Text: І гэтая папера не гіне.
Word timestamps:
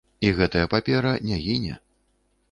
І 0.27 0.29
гэтая 0.37 0.63
папера 0.71 1.11
не 1.31 1.37
гіне. 1.43 1.75